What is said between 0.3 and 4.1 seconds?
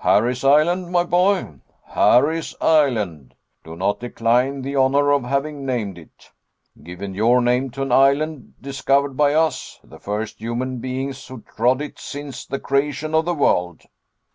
Island, my boy! Harry's Island. Do not